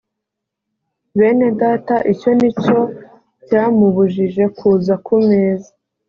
[1.17, 2.79] bene data icyo ni cyo
[3.47, 5.69] cyamubujije kuza ku meza